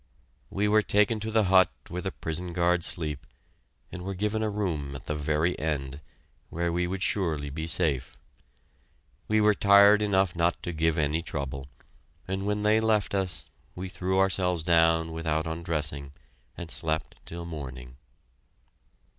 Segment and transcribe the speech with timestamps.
[0.49, 3.27] We were taken to the hut where the prison guards sleep,
[3.91, 6.01] and were given a room at the very end,
[6.49, 8.17] where we would surely be safe.
[9.27, 11.67] We were tired enough not to give any trouble,
[12.27, 13.45] and when they left us,
[13.75, 16.13] we threw ourselves down without undressing
[16.57, 17.97] and slept till morning.